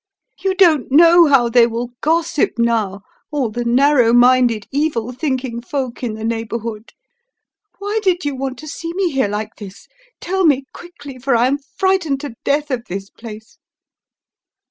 [0.39, 6.01] You don't know how they will gossip now, all the narrow minded, evil thinking folk
[6.01, 6.93] in the neighbourhood.
[7.77, 9.87] Why did you want to see me here like this?
[10.19, 13.59] Tell me quickly, for I am frightened to death of this place."